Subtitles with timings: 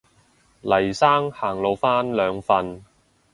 [0.61, 2.83] 黎生行路返兩份